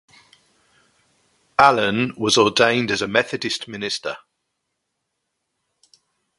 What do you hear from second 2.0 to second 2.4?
was